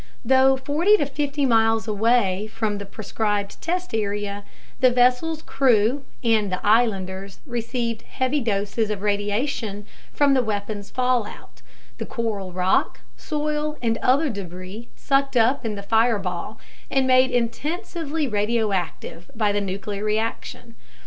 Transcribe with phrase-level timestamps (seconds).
[0.25, 4.43] Though 40 to 50 miles away from the proscribed test area,
[4.79, 11.61] the vessel's crew and the islanders received heavy doses of radiation from the weapon's "fallout"
[11.99, 16.57] the coral rock, soil, and other debris sucked up in the fireball
[16.89, 20.73] and made intensively radioactive by the nuclear reaction.